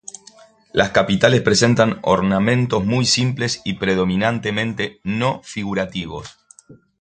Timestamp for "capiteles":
0.89-1.43